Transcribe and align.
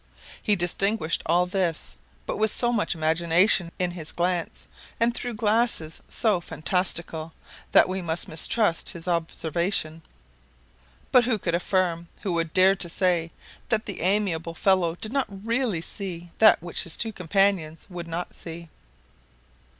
He 0.41 0.55
distinguished 0.55 1.21
all 1.27 1.45
this, 1.45 1.95
but 2.25 2.37
with 2.37 2.49
so 2.49 2.73
much 2.73 2.95
imagination 2.95 3.71
in 3.77 3.91
his 3.91 4.11
glance, 4.11 4.67
and 4.99 5.13
through 5.13 5.35
glasses 5.35 5.99
so 6.09 6.41
fantastical, 6.41 7.33
that 7.71 7.87
we 7.87 8.01
must 8.01 8.27
mistrust 8.27 8.89
his 8.89 9.07
observation. 9.07 10.01
But 11.11 11.25
who 11.25 11.37
could 11.37 11.53
affirm, 11.53 12.07
who 12.21 12.33
would 12.33 12.51
dare 12.51 12.75
to 12.77 12.89
say, 12.89 13.29
that 13.69 13.85
the 13.85 14.01
amiable 14.01 14.55
fellow 14.55 14.95
did 14.95 15.13
not 15.13 15.27
really 15.45 15.81
see 15.81 16.31
that 16.39 16.63
which 16.63 16.81
his 16.81 16.97
two 16.97 17.13
companions 17.13 17.85
would 17.87 18.07
not 18.07 18.33
see? 18.33 18.69